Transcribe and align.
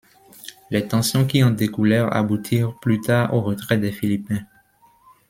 Les 0.71 0.87
tensions 0.87 1.27
qui 1.27 1.43
en 1.43 1.51
découlèrent 1.51 2.11
aboutirent 2.11 2.73
plus 2.79 2.99
tard 3.01 3.35
au 3.35 3.41
retrait 3.41 3.77
des 3.77 3.91
Philippins. 3.91 4.41